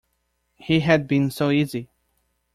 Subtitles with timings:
[0.55, 1.87] He had been so easy.